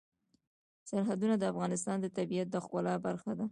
[0.89, 3.45] سرحدونه د افغانستان د طبیعت د ښکلا برخه ده.